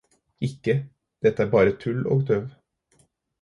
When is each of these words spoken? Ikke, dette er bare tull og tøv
Ikke, 0.45 0.73
dette 1.27 1.43
er 1.45 1.51
bare 1.57 1.75
tull 1.85 2.01
og 2.17 2.25
tøv 2.31 2.43